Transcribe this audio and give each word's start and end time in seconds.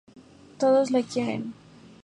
Todos 0.63 0.89
le 0.89 1.03
quieren. 1.03 1.47